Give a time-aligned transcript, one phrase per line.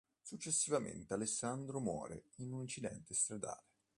[0.23, 3.67] Successivamente Alessandro muore in un incidente stradale.